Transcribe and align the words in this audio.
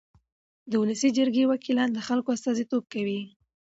د 0.69 0.73
ولسي 0.81 1.09
جرګې 1.17 1.43
وکیلان 1.51 1.89
د 1.93 1.99
خلکو 2.07 2.29
استازیتوب 2.35 2.83
کوي. 2.93 3.21